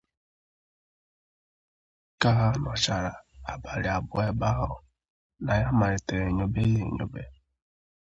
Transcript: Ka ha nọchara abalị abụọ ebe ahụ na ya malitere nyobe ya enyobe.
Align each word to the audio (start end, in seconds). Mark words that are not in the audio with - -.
Ka 2.21 2.29
ha 2.37 2.47
nọchara 2.63 3.11
abalị 3.51 3.89
abụọ 3.97 4.19
ebe 4.29 4.47
ahụ 4.53 4.75
na 5.45 5.53
ya 5.61 5.69
malitere 5.79 6.27
nyobe 6.37 6.61
ya 6.73 6.81
enyobe. 6.87 7.23